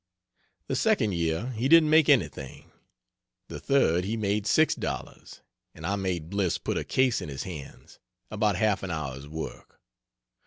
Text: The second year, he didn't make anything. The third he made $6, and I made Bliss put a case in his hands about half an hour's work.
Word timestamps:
The 0.65 0.75
second 0.75 1.11
year, 1.11 1.51
he 1.51 1.67
didn't 1.67 1.91
make 1.91 2.09
anything. 2.09 2.71
The 3.49 3.59
third 3.59 4.03
he 4.03 4.17
made 4.17 4.45
$6, 4.45 5.41
and 5.75 5.85
I 5.85 5.95
made 5.95 6.31
Bliss 6.31 6.57
put 6.57 6.75
a 6.75 6.83
case 6.83 7.21
in 7.21 7.29
his 7.29 7.43
hands 7.43 7.99
about 8.31 8.55
half 8.55 8.81
an 8.81 8.89
hour's 8.89 9.27
work. 9.27 9.79